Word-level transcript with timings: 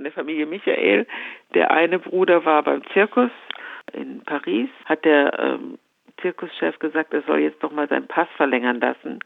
von 0.00 0.04
der 0.04 0.12
Familie 0.14 0.46
Michael. 0.46 1.06
Der 1.52 1.70
eine 1.72 1.98
Bruder 1.98 2.46
war 2.46 2.62
beim 2.62 2.82
Zirkus 2.94 3.30
in 3.92 4.22
Paris, 4.22 4.70
hat 4.86 5.04
der 5.04 5.38
ähm, 5.38 5.78
Zirkuschef 6.22 6.78
gesagt, 6.78 7.12
er 7.12 7.20
soll 7.22 7.40
jetzt 7.40 7.62
doch 7.62 7.70
mal 7.70 7.86
seinen 7.86 8.06
Pass 8.06 8.28
verlängern 8.38 8.80
lassen, 8.80 9.18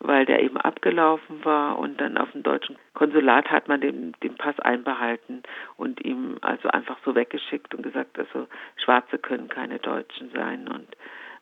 weil 0.00 0.26
der 0.26 0.42
eben 0.42 0.56
abgelaufen 0.56 1.44
war 1.44 1.78
und 1.78 2.00
dann 2.00 2.18
auf 2.18 2.32
dem 2.32 2.42
deutschen 2.42 2.76
Konsulat 2.94 3.52
hat 3.52 3.68
man 3.68 3.80
den, 3.80 4.16
den 4.24 4.34
Pass 4.34 4.58
einbehalten 4.58 5.44
und 5.76 6.04
ihm 6.04 6.38
also 6.40 6.68
einfach 6.70 6.96
so 7.04 7.14
weggeschickt 7.14 7.72
und 7.72 7.84
gesagt, 7.84 8.18
also 8.18 8.48
Schwarze 8.82 9.16
können 9.16 9.48
keine 9.48 9.78
Deutschen 9.78 10.32
sein 10.34 10.66
und 10.66 10.88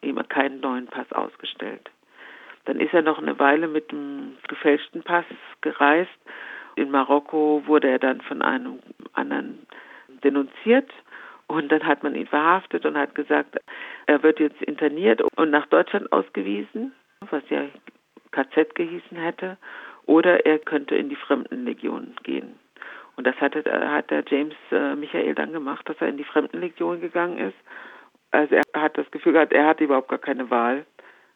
ihm 0.03 0.21
keinen 0.29 0.61
neuen 0.61 0.89
Pass 0.89 1.11
ausgestellt. 1.13 1.89
Dann 2.67 2.81
ist 2.81 2.93
er 2.93 3.01
noch 3.01 3.17
eine 3.17 3.39
Weile 3.39 3.67
mit 3.67 3.93
dem 3.93 4.37
gefälschten 4.47 5.03
Pass 5.05 5.25
gereist. 5.63 6.11
In 6.79 6.93
Marokko 6.93 7.65
wurde 7.67 7.89
er 7.91 7.99
dann 7.99 8.21
von 8.21 8.41
einem 8.41 8.79
anderen 9.13 9.67
denunziert 10.23 10.91
und 11.49 11.73
dann 11.73 11.85
hat 11.85 12.05
man 12.05 12.15
ihn 12.15 12.29
verhaftet 12.29 12.87
und 12.87 12.97
hat 12.97 13.17
gesagt, 13.17 13.59
er 14.07 14.23
wird 14.23 14.39
jetzt 14.39 14.63
interniert 14.63 15.21
und 15.37 15.51
nach 15.51 15.67
Deutschland 15.67 16.13
ausgewiesen, 16.13 16.93
was 17.31 17.43
ja 17.49 17.65
KZ 18.31 18.75
gehießen 18.77 19.17
hätte, 19.17 19.57
oder 20.07 20.47
er 20.47 20.59
könnte 20.59 20.95
in 20.95 21.09
die 21.09 21.17
Fremdenlegion 21.17 22.15
gehen. 22.23 22.55
Und 23.17 23.27
das 23.27 23.35
hat, 23.41 23.57
hat 23.57 24.11
der 24.11 24.23
James 24.29 24.55
äh, 24.71 24.95
Michael 24.95 25.35
dann 25.35 25.53
gemacht, 25.53 25.89
dass 25.89 25.97
er 26.01 26.09
in 26.09 26.17
die 26.17 26.25
Fremdenlegion 26.25 27.01
gegangen 27.01 27.39
ist. 27.39 27.57
Also 28.31 28.55
er 28.55 28.83
hat 28.83 28.97
das 28.97 29.11
Gefühl 29.11 29.33
gehabt, 29.33 29.53
er 29.53 29.67
hatte 29.67 29.85
überhaupt 29.85 30.09
gar 30.09 30.21
keine 30.21 30.49
Wahl, 30.51 30.87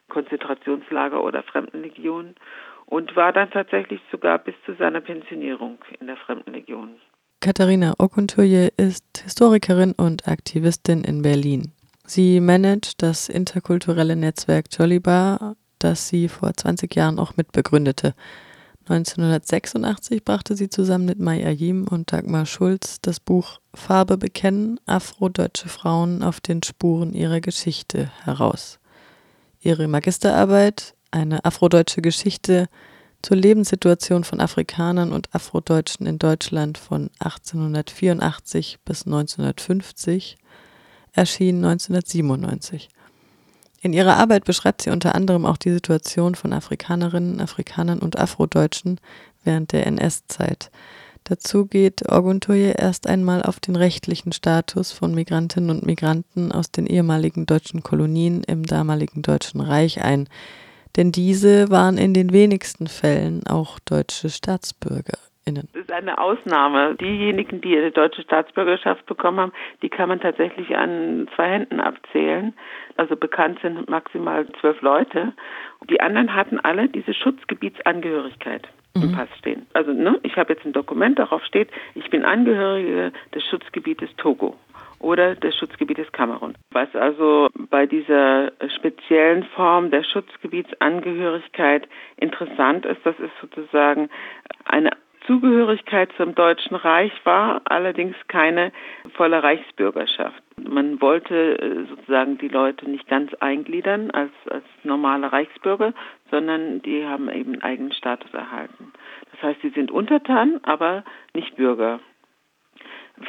Konzentrationslager 0.07 1.21
oder 1.21 1.43
Fremdenlegion 1.43 2.35
und 2.85 3.15
war 3.15 3.33
dann 3.33 3.49
tatsächlich 3.51 4.01
sogar 4.11 4.39
bis 4.39 4.55
zu 4.65 4.75
seiner 4.75 5.01
Pensionierung 5.01 5.77
in 5.99 6.07
der 6.07 6.17
Fremdenlegion. 6.17 6.95
Katharina 7.39 7.93
Okunturje 7.97 8.69
ist 8.77 9.03
Historikerin 9.23 9.93
und 9.93 10.27
Aktivistin 10.27 11.03
in 11.03 11.21
Berlin. 11.21 11.73
Sie 12.05 12.39
managt 12.39 13.01
das 13.01 13.29
interkulturelle 13.29 14.15
Netzwerk 14.15 14.65
Jollibar, 14.71 15.55
das 15.79 16.07
sie 16.07 16.29
vor 16.29 16.53
20 16.53 16.95
Jahren 16.95 17.19
auch 17.19 17.35
mitbegründete. 17.35 18.13
1986 18.89 20.25
brachte 20.25 20.55
sie 20.55 20.69
zusammen 20.69 21.05
mit 21.05 21.19
Mai 21.19 21.45
Ayim 21.45 21.87
und 21.87 22.11
Dagmar 22.11 22.45
Schulz 22.45 22.99
das 23.01 23.21
Buch 23.21 23.59
Farbe 23.73 24.17
bekennen, 24.17 24.79
afrodeutsche 24.85 25.69
Frauen 25.69 26.21
auf 26.21 26.41
den 26.41 26.63
Spuren 26.63 27.13
ihrer 27.13 27.39
Geschichte 27.39 28.11
heraus. 28.23 28.79
Ihre 29.61 29.87
Magisterarbeit, 29.87 30.95
eine 31.13 31.45
afrodeutsche 31.45 32.01
Geschichte, 32.01 32.67
zur 33.21 33.37
Lebenssituation 33.37 34.25
von 34.25 34.41
Afrikanern 34.41 35.13
und 35.13 35.33
Afrodeutschen 35.33 36.05
in 36.05 36.19
Deutschland 36.19 36.77
von 36.77 37.09
1884 37.19 38.79
bis 38.83 39.05
1950 39.05 40.37
erschien 41.13 41.63
1997. 41.63 42.89
In 43.81 43.93
ihrer 43.93 44.17
Arbeit 44.17 44.43
beschreibt 44.43 44.81
sie 44.81 44.89
unter 44.89 45.15
anderem 45.15 45.45
auch 45.45 45.57
die 45.57 45.71
Situation 45.71 46.35
von 46.35 46.51
Afrikanerinnen, 46.51 47.39
Afrikanern 47.39 47.99
und 47.99 48.19
Afrodeutschen 48.19 48.99
während 49.45 49.71
der 49.71 49.87
NS-Zeit. 49.87 50.69
Dazu 51.23 51.65
geht 51.65 52.09
Orguntoye 52.09 52.73
erst 52.77 53.07
einmal 53.07 53.41
auf 53.43 53.61
den 53.61 53.77
rechtlichen 53.77 54.33
Status 54.33 54.91
von 54.91 55.15
Migrantinnen 55.15 55.69
und 55.69 55.85
Migranten 55.85 56.51
aus 56.51 56.71
den 56.71 56.87
ehemaligen 56.87 57.45
deutschen 57.45 57.83
Kolonien 57.83 58.43
im 58.43 58.65
damaligen 58.65 59.21
Deutschen 59.21 59.61
Reich 59.61 60.01
ein, 60.01 60.27
denn 60.95 61.11
diese 61.11 61.69
waren 61.69 61.97
in 61.97 62.13
den 62.13 62.31
wenigsten 62.31 62.87
Fällen 62.87 63.41
auch 63.47 63.79
deutsche 63.79 64.29
StaatsbürgerInnen. 64.29 65.69
Das 65.73 65.81
ist 65.81 65.91
eine 65.91 66.17
Ausnahme. 66.19 66.95
Diejenigen, 66.95 67.61
die 67.61 67.77
eine 67.77 67.91
deutsche 67.91 68.21
Staatsbürgerschaft 68.21 69.05
bekommen 69.05 69.39
haben, 69.39 69.53
die 69.81 69.89
kann 69.89 70.09
man 70.09 70.19
tatsächlich 70.19 70.75
an 70.75 71.27
zwei 71.35 71.49
Händen 71.49 71.79
abzählen. 71.79 72.53
Also 72.97 73.15
bekannt 73.15 73.59
sind 73.61 73.89
maximal 73.89 74.47
zwölf 74.59 74.81
Leute. 74.81 75.33
Die 75.89 75.99
anderen 75.99 76.35
hatten 76.35 76.59
alle 76.59 76.87
diese 76.87 77.13
Schutzgebietsangehörigkeit 77.13 78.67
im 78.95 79.09
mhm. 79.09 79.11
Pass 79.13 79.29
stehen. 79.39 79.65
Also 79.73 79.91
ne, 79.91 80.19
ich 80.23 80.37
habe 80.37 80.53
jetzt 80.53 80.65
ein 80.65 80.73
Dokument, 80.73 81.17
darauf 81.17 81.43
steht, 81.43 81.69
ich 81.95 82.09
bin 82.11 82.23
Angehörige 82.23 83.11
des 83.33 83.43
Schutzgebietes 83.49 84.09
Togo 84.17 84.55
oder 85.03 85.35
des 85.35 85.55
Schutzgebietes 85.57 86.11
Kamerun. 86.11 86.55
Was 86.71 86.93
also 86.95 87.49
bei 87.69 87.85
dieser 87.85 88.51
speziellen 88.77 89.43
Form 89.55 89.91
der 89.91 90.03
Schutzgebietsangehörigkeit 90.03 91.87
interessant 92.17 92.85
ist, 92.85 93.05
das 93.05 93.19
ist 93.19 93.33
sozusagen 93.41 94.09
eine 94.65 94.91
Zugehörigkeit 95.27 96.09
zum 96.17 96.35
Deutschen 96.35 96.75
Reich 96.75 97.13
war 97.23 97.61
allerdings 97.65 98.15
keine 98.27 98.71
volle 99.13 99.41
Reichsbürgerschaft. 99.41 100.41
Man 100.57 101.01
wollte 101.01 101.59
äh, 101.59 101.85
sozusagen 101.89 102.37
die 102.37 102.49
Leute 102.49 102.89
nicht 102.89 103.07
ganz 103.07 103.33
eingliedern 103.35 104.11
als, 104.11 104.31
als 104.49 104.65
normale 104.83 105.31
Reichsbürger, 105.31 105.93
sondern 106.29 106.81
die 106.81 107.05
haben 107.05 107.29
eben 107.29 107.53
einen 107.53 107.61
eigenen 107.61 107.93
Status 107.93 108.33
erhalten. 108.33 108.91
Das 109.31 109.41
heißt, 109.43 109.61
sie 109.61 109.69
sind 109.69 109.91
Untertan, 109.91 110.59
aber 110.63 111.03
nicht 111.33 111.55
Bürger. 111.55 111.99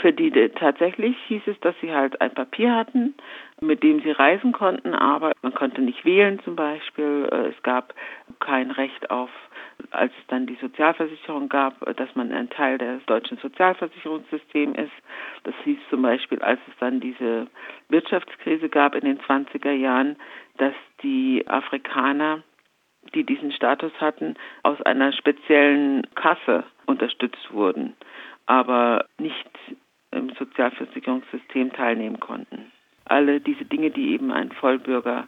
Für 0.01 0.15
die 0.15 0.31
tatsächlich 0.49 1.15
hieß 1.29 1.43
es, 1.47 1.61
dass 1.61 1.75
sie 1.83 1.93
halt 1.93 2.19
ein 2.23 2.33
Papier 2.33 2.75
hatten, 2.75 3.15
mit 3.61 3.83
dem 3.83 4.01
sie 4.01 4.13
reisen 4.13 4.53
konnten, 4.53 4.95
aber 4.95 5.33
man 5.43 5.53
konnte 5.55 5.83
nicht 5.83 6.07
wählen 6.07 6.41
zum 6.41 6.57
Beispiel. 6.57 7.29
Äh, 7.31 7.49
es 7.49 7.63
gab 7.63 7.95
kein 8.41 8.71
Recht 8.71 9.11
auf, 9.11 9.29
als 9.91 10.11
es 10.19 10.27
dann 10.29 10.47
die 10.47 10.57
Sozialversicherung 10.57 11.51
gab, 11.51 11.81
dass 11.97 12.15
man 12.15 12.33
ein 12.33 12.49
Teil 12.49 12.79
des 12.79 13.05
deutschen 13.05 13.37
Sozialversicherungssystems 13.39 14.79
ist. 14.79 14.93
Das 15.43 15.55
hieß 15.65 15.79
zum 15.91 16.01
Beispiel, 16.01 16.41
als 16.41 16.61
es 16.67 16.75
dann 16.81 17.01
diese 17.01 17.47
Wirtschaftskrise 17.91 18.71
gab 18.71 18.95
in 18.95 19.05
den 19.05 19.19
20er 19.21 19.73
Jahren, 19.73 20.17
dass 20.57 20.75
die 21.03 21.45
Afrikaner 21.47 22.43
die 23.15 23.25
diesen 23.25 23.53
Status 23.53 23.93
hatten, 24.01 24.35
aus 24.63 24.81
einer 24.81 25.13
speziellen 25.13 26.07
Kasse 26.15 26.65
unterstützt 26.87 27.53
wurden 27.53 27.95
aber 28.47 29.07
nicht 29.19 29.51
im 30.11 30.31
Sozialversicherungssystem 30.39 31.73
teilnehmen 31.73 32.21
konnten. 32.21 32.71
Alle 33.05 33.41
diese 33.41 33.65
Dinge, 33.65 33.91
die 33.91 34.13
eben 34.13 34.31
ein 34.31 34.53
Vollbürger 34.53 35.27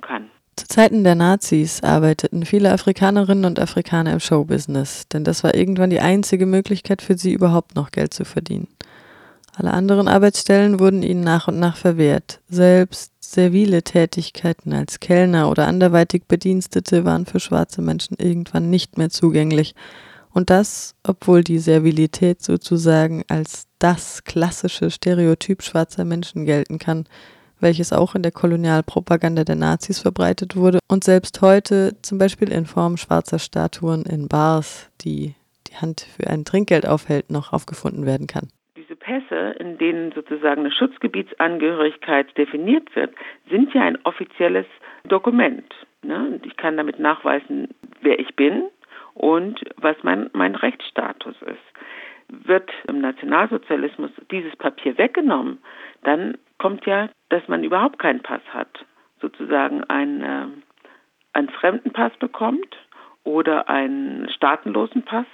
kann. 0.00 0.30
Zu 0.56 0.68
Zeiten 0.68 1.02
der 1.02 1.16
Nazis 1.16 1.82
arbeiteten 1.82 2.44
viele 2.44 2.72
Afrikanerinnen 2.72 3.44
und 3.44 3.58
Afrikaner 3.58 4.12
im 4.12 4.20
Showbusiness, 4.20 5.08
denn 5.08 5.24
das 5.24 5.42
war 5.42 5.54
irgendwann 5.54 5.90
die 5.90 6.00
einzige 6.00 6.46
Möglichkeit 6.46 7.02
für 7.02 7.14
sie 7.14 7.32
überhaupt 7.32 7.74
noch 7.74 7.90
Geld 7.90 8.14
zu 8.14 8.24
verdienen. 8.24 8.68
Alle 9.56 9.72
anderen 9.72 10.08
Arbeitsstellen 10.08 10.80
wurden 10.80 11.02
ihnen 11.02 11.22
nach 11.22 11.48
und 11.48 11.58
nach 11.58 11.76
verwehrt. 11.76 12.40
Selbst 12.48 13.12
servile 13.20 13.82
Tätigkeiten 13.82 14.72
als 14.72 15.00
Kellner 15.00 15.48
oder 15.48 15.66
anderweitig 15.66 16.24
Bedienstete 16.26 17.04
waren 17.04 17.26
für 17.26 17.40
schwarze 17.40 17.80
Menschen 17.80 18.16
irgendwann 18.18 18.70
nicht 18.70 18.98
mehr 18.98 19.10
zugänglich 19.10 19.74
und 20.34 20.50
das, 20.50 20.94
obwohl 21.06 21.42
die 21.42 21.58
Servilität 21.58 22.42
sozusagen 22.42 23.24
als 23.28 23.68
das 23.78 24.24
klassische 24.24 24.90
Stereotyp 24.90 25.62
schwarzer 25.62 26.04
Menschen 26.04 26.44
gelten 26.44 26.78
kann, 26.78 27.04
welches 27.60 27.92
auch 27.92 28.14
in 28.14 28.22
der 28.22 28.32
Kolonialpropaganda 28.32 29.44
der 29.44 29.56
Nazis 29.56 30.00
verbreitet 30.00 30.56
wurde 30.56 30.80
und 30.88 31.04
selbst 31.04 31.40
heute 31.40 31.96
zum 32.02 32.18
Beispiel 32.18 32.52
in 32.52 32.66
Form 32.66 32.96
schwarzer 32.96 33.38
Statuen 33.38 34.02
in 34.02 34.28
Bars, 34.28 34.90
die 35.00 35.34
die 35.68 35.76
Hand 35.76 36.00
für 36.00 36.28
ein 36.28 36.44
Trinkgeld 36.44 36.86
aufhält, 36.86 37.30
noch 37.30 37.52
aufgefunden 37.52 38.04
werden 38.04 38.26
kann. 38.26 38.48
Diese 38.76 38.96
Pässe, 38.96 39.54
in 39.60 39.78
denen 39.78 40.12
sozusagen 40.12 40.60
eine 40.60 40.72
Schutzgebietsangehörigkeit 40.72 42.36
definiert 42.36 42.94
wird, 42.94 43.14
sind 43.48 43.72
ja 43.72 43.82
ein 43.82 43.98
offizielles 44.04 44.66
Dokument. 45.04 45.64
Ne? 46.02 46.40
Ich 46.44 46.56
kann 46.56 46.76
damit 46.76 46.98
nachweisen, 46.98 47.68
wer 48.02 48.18
ich 48.18 48.34
bin, 48.36 48.64
und 49.14 49.60
was 49.76 49.96
mein, 50.02 50.30
mein 50.32 50.54
Rechtsstatus 50.54 51.36
ist. 51.42 52.46
Wird 52.46 52.70
im 52.88 53.00
Nationalsozialismus 53.00 54.10
dieses 54.30 54.54
Papier 54.56 54.98
weggenommen, 54.98 55.58
dann 56.02 56.38
kommt 56.58 56.86
ja, 56.86 57.08
dass 57.28 57.46
man 57.48 57.64
überhaupt 57.64 57.98
keinen 57.98 58.22
Pass 58.22 58.42
hat, 58.52 58.84
sozusagen 59.20 59.84
einen, 59.84 60.22
äh, 60.22 60.46
einen 61.32 61.48
Fremdenpass 61.50 62.12
bekommt 62.18 62.76
oder 63.24 63.68
einen 63.68 64.28
staatenlosen 64.30 65.02
Pass. 65.02 65.26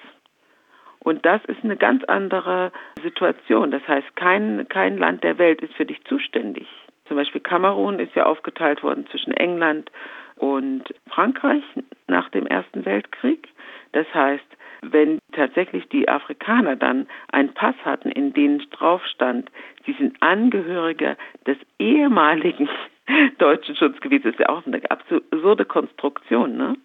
Und 1.01 1.25
das 1.25 1.43
ist 1.47 1.65
eine 1.65 1.77
ganz 1.77 2.05
andere 2.05 2.73
Situation. 3.03 3.71
Das 3.71 3.87
heißt, 3.89 4.17
kein, 4.17 4.69
kein 4.69 4.99
Land 4.99 5.25
der 5.25 5.39
Welt 5.39 5.63
ist 5.63 5.75
für 5.75 5.87
dich 5.87 6.03
zuständig. 6.05 6.69
Zum 7.07 7.17
Beispiel 7.17 7.41
Kamerun 7.41 7.99
ist 7.99 8.15
ja 8.15 8.27
aufgeteilt 8.27 8.83
worden 8.83 9.07
zwischen 9.11 9.33
England 9.33 9.91
und 10.37 10.85
Frankreich 11.09 11.65
nach 12.07 12.29
dem 12.31 12.47
Ersten 12.47 12.85
Weltkrieg. 12.85 13.49
Das 13.93 14.07
heißt, 14.15 14.45
wenn 14.83 15.19
tatsächlich 15.33 15.89
die 15.89 16.09
Afrikaner 16.09 16.77
dann 16.77 17.07
einen 17.33 17.53
Pass 17.53 17.75
hatten, 17.85 18.11
in 18.11 18.33
dem 18.33 18.59
drauf 18.71 19.05
stand, 19.07 19.51
sie 19.85 19.93
sind 19.93 20.17
Angehörige 20.21 21.17
des 21.47 21.59
ehemaligen 21.79 22.69
deutschen 23.39 23.77
Schutzgebiets, 23.77 24.25
das 24.25 24.33
ist 24.35 24.41
ja 24.41 24.49
auch 24.49 24.67
eine 24.67 24.81
absurde 24.91 25.65
Konstruktion, 25.65 26.57
ne? 26.57 26.77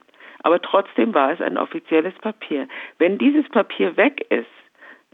Aber 0.43 0.61
trotzdem 0.61 1.15
war 1.15 1.31
es 1.31 1.41
ein 1.41 1.57
offizielles 1.57 2.13
Papier. 2.15 2.67
Wenn 2.99 3.17
dieses 3.17 3.49
Papier 3.49 3.97
weg 3.97 4.27
ist, 4.29 4.45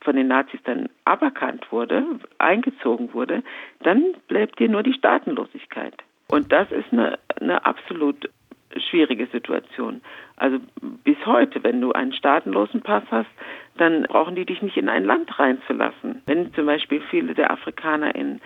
von 0.04 0.18
den 0.18 0.28
Nazis 0.28 0.60
dann 0.66 0.90
aberkannt 1.06 1.72
wurde, 1.72 2.04
eingezogen 2.38 3.14
wurde, 3.14 3.42
dann 3.82 4.04
bleibt 4.28 4.60
dir 4.60 4.68
nur 4.68 4.84
die 4.84 4.94
Staatenlosigkeit. 4.94 5.94
Und 6.28 6.52
das 6.52 6.70
ist 6.72 6.92
eine, 6.92 7.18
eine 7.40 7.66
absolut 7.66 8.30
schwierige 8.90 9.28
Situation. 9.28 10.02
Also 10.38 10.60
bis 11.04 11.18
heute, 11.26 11.64
wenn 11.64 11.82
du 11.82 11.92
einen 11.92 12.14
staatenlosen 12.14 12.82
Pass 12.82 13.04
hast, 13.12 13.30
dann 13.78 14.04
brauchen 14.04 14.36
die 14.36 14.46
dich 14.46 14.62
nicht 14.62 14.78
in 14.78 14.90
ein 14.90 15.06
Land 15.06 15.38
reinzulassen. 15.40 16.22
Wenn 16.26 16.54
zum 16.54 16.66
Beispiel 16.66 17.02
viele 17.10 17.34
der 17.34 17.52
Afrikaner 17.52 18.16
in 18.16 18.42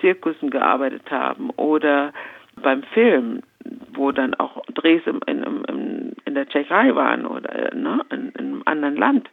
Zirkussen 0.00 0.50
gearbeitet 0.50 1.10
haben 1.10 1.50
oder 1.50 2.12
beim 2.60 2.82
Film, 2.94 3.42
wo 3.94 4.12
dann 4.12 4.34
auch 4.34 4.62
Drehs 4.74 5.02
in, 5.06 5.42
in, 5.42 6.14
in 6.24 6.34
der 6.34 6.48
Tschechei 6.48 6.94
waren 6.94 7.26
oder 7.26 7.74
ne, 7.74 8.04
in, 8.10 8.28
in 8.30 8.46
einem 8.46 8.62
anderen 8.64 8.96
Land, 8.96 9.30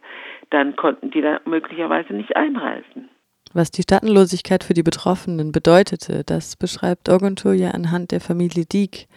dann 0.50 0.76
konnten 0.76 1.12
die 1.12 1.22
da 1.22 1.40
möglicherweise 1.46 2.14
nicht 2.14 2.36
einreisen. 2.36 3.10
Was 3.54 3.72
die 3.72 3.82
Staatenlosigkeit 3.82 4.64
für 4.64 4.76
die 4.76 4.84
Betroffenen 4.84 5.52
bedeutete, 5.52 6.24
das 6.24 6.56
beschreibt 6.56 7.10
Oguntur 7.10 7.54
ja 7.54 7.72
anhand 7.72 8.12
der 8.12 8.22
Familie 8.22 8.66
Dieck, 8.66 9.08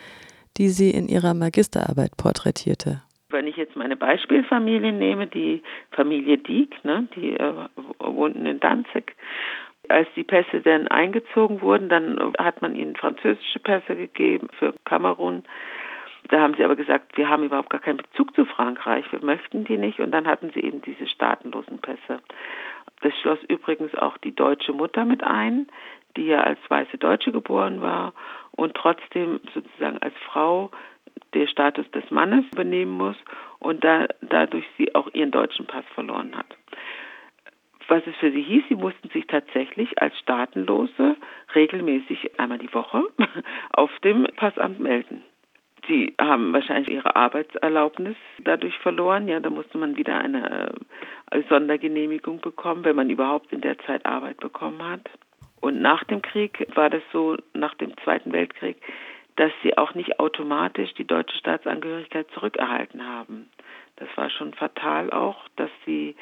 die 0.59 0.69
sie 0.69 0.91
in 0.91 1.09
ihrer 1.09 1.35
Magisterarbeit 1.35 2.17
porträtierte. 2.17 3.03
Wenn 3.31 3.47
ich 3.47 3.57
jetzt 3.57 3.77
meine 3.77 3.97
Beispielfamilie 3.97 4.93
nehme, 4.93 5.27
die 5.27 5.63
Familie 5.93 6.39
Dieck, 6.39 6.85
ne, 6.85 7.09
die 7.17 7.35
äh, 7.35 7.53
wohnten 7.99 8.45
in 8.47 8.61
Danzig. 8.61 9.15
Als 9.89 10.09
die 10.15 10.25
Pässe 10.25 10.61
dann 10.61 10.87
eingezogen 10.89 11.61
wurden, 11.61 11.89
dann 11.89 12.33
hat 12.39 12.63
man 12.63 12.77
ihnen 12.77 12.95
französische 12.95 13.59
Pässe 13.59 13.97
gegeben 13.97 14.49
für 14.59 14.75
Kamerun. 14.85 15.43
Da 16.29 16.41
haben 16.41 16.55
sie 16.55 16.65
aber 16.65 16.77
gesagt, 16.77 17.17
wir 17.17 17.29
haben 17.29 17.45
überhaupt 17.45 17.71
gar 17.71 17.81
keinen 17.81 17.97
Bezug 17.97 18.35
zu 18.35 18.45
Frankreich, 18.45 19.05
wir 19.11 19.25
möchten 19.25 19.65
die 19.65 19.77
nicht. 19.77 19.99
Und 19.99 20.13
dann 20.13 20.27
hatten 20.27 20.51
sie 20.55 20.61
eben 20.61 20.83
diese 20.83 21.07
staatenlosen 21.09 21.79
Pässe. 21.79 22.21
Das 23.01 23.13
schloss 23.21 23.41
übrigens 23.49 23.95
auch 23.97 24.17
die 24.19 24.35
deutsche 24.35 24.73
Mutter 24.73 25.05
mit 25.05 25.25
ein, 25.25 25.67
die 26.17 26.27
ja 26.27 26.43
als 26.43 26.59
weiße 26.69 26.99
Deutsche 26.99 27.33
geboren 27.33 27.81
war 27.81 28.13
und 28.53 28.75
trotzdem 28.75 29.41
sozusagen 29.55 29.99
als 29.99 30.15
Frau 30.27 30.71
der 31.35 31.47
Status 31.47 31.91
des 31.93 32.11
Mannes 32.11 32.45
übernehmen 32.53 32.93
muss 32.93 33.17
und 33.59 33.83
da, 33.85 34.07
dadurch 34.21 34.65
sie 34.77 34.95
auch 34.95 35.09
ihren 35.15 35.31
deutschen 35.31 35.67
Pass 35.67 35.85
verloren 35.95 36.37
hat. 36.37 36.47
Was 37.89 38.07
es 38.07 38.15
für 38.17 38.31
sie 38.31 38.43
hieß, 38.43 38.65
sie 38.69 38.75
mussten 38.75 39.09
sich 39.11 39.27
tatsächlich 39.27 40.01
als 40.01 40.19
Staatenlose 40.19 41.17
regelmäßig 41.55 42.39
einmal 42.39 42.59
die 42.59 42.73
Woche 42.73 43.03
auf 43.73 43.91
dem 44.01 44.27
Passamt 44.37 44.81
melden. 44.81 45.23
Sie 45.89 46.15
haben 46.21 46.53
wahrscheinlich 46.53 46.95
ihre 46.95 47.17
Arbeitserlaubnis 47.17 48.17
dadurch 48.45 48.79
verloren. 48.79 49.27
Ja, 49.27 49.41
da 49.41 49.51
musste 49.51 49.79
man 49.79 49.97
wieder 49.97 50.17
eine 50.17 50.73
äh, 51.33 51.43
Sondergenehmigung 51.49 52.41
bekommen, 52.41 52.85
wenn 52.85 52.95
man 52.95 53.11
überhaupt 53.11 53.53
in 53.53 53.63
der 53.63 53.79
Zeit 53.81 54.07
Arbeit 54.07 54.39
bekommen 54.39 54.83
hat. 54.89 55.11
Und 55.63 55.81
nach 55.81 56.03
dem 56.05 56.23
Krieg 56.23 56.67
war 56.75 56.91
das 56.91 57.03
so, 57.13 57.37
nach 57.55 57.75
dem 57.75 57.97
Zweiten 57.99 58.33
Weltkrieg, 58.33 58.77
dass 59.37 59.53
sie 59.63 59.79
auch 59.79 59.95
nicht 59.95 60.19
automatisch 60.19 60.93
die 60.95 61.07
deutsche 61.07 61.37
Staatsangehörigkeit 61.39 62.27
zurückerhalten 62.35 63.07
haben. 63.07 63.49
Das 63.97 64.09
war 64.17 64.29
schon 64.29 64.53
fatal 64.55 65.11
auch, 65.13 65.49
dass 65.55 65.71
sie 65.87 66.17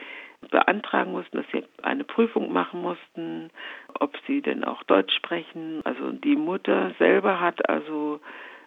beantragen 0.51 1.13
mussten, 1.13 1.39
dass 1.39 1.47
sie 1.53 1.65
eine 1.83 2.05
Prüfung 2.05 2.53
machen 2.53 2.83
mussten, 2.83 3.51
ob 3.99 4.15
sie 4.27 4.43
denn 4.43 4.63
auch 4.63 4.83
Deutsch 4.83 5.15
sprechen. 5.17 5.81
Also 5.85 6.13
die 6.13 6.37
Mutter 6.37 6.93
selber 6.99 7.41
hat 7.41 7.67
also 7.67 8.21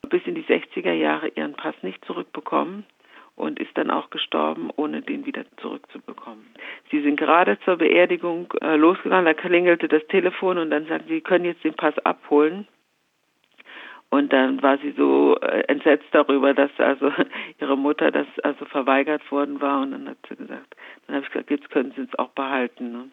bis 0.09 0.25
in 0.25 0.33
die 0.33 0.43
60er 0.43 0.93
Jahre 0.93 1.27
ihren 1.27 1.53
Pass 1.53 1.75
nicht 1.83 2.03
zurückbekommen 2.05 2.83
und 3.35 3.59
ist 3.59 3.75
dann 3.77 3.89
auch 3.89 4.09
gestorben, 4.09 4.69
ohne 4.75 5.01
den 5.01 5.25
wieder 5.25 5.43
zurückzubekommen. 5.57 6.45
Sie 6.91 7.01
sind 7.01 7.17
gerade 7.17 7.59
zur 7.61 7.77
Beerdigung 7.77 8.53
äh, 8.61 8.75
losgegangen, 8.75 9.25
da 9.25 9.33
klingelte 9.33 9.87
das 9.87 10.05
Telefon 10.07 10.57
und 10.57 10.69
dann 10.69 10.85
sagten 10.85 11.07
sie, 11.07 11.21
können 11.21 11.45
jetzt 11.45 11.63
den 11.63 11.73
Pass 11.73 11.97
abholen. 11.99 12.67
Und 14.13 14.31
dann 14.31 14.61
war 14.61 14.77
sie 14.77 14.91
so 14.91 15.39
äh, 15.41 15.61
entsetzt 15.61 16.05
darüber, 16.11 16.53
dass 16.53 16.69
also 16.77 17.11
ihre 17.59 17.75
Mutter 17.75 18.11
das 18.11 18.27
also 18.43 18.65
verweigert 18.65 19.31
worden 19.31 19.59
war. 19.59 19.81
Und 19.81 19.91
dann 19.91 20.09
hat 20.09 20.17
sie 20.29 20.35
gesagt, 20.35 20.75
dann 21.07 21.15
habe 21.15 21.25
ich 21.25 21.31
gesagt, 21.31 21.49
jetzt 21.49 21.71
können 21.71 21.93
Sie 21.95 22.03
es 22.03 22.19
auch 22.19 22.29
behalten. 22.29 22.91
Ne? 22.91 23.09